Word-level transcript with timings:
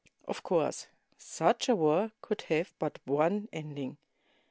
Of 0.27 0.41
course, 0.41 0.87
such 1.15 1.69
a 1.69 1.75
war 1.75 2.11
could 2.23 2.41
have 2.49 2.73
but 2.79 2.97
one 3.05 3.47
ending. 3.53 3.97